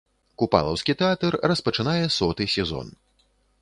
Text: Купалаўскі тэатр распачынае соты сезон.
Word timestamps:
Купалаўскі 0.41 0.95
тэатр 1.03 1.39
распачынае 1.53 2.03
соты 2.19 2.53
сезон. 2.59 2.87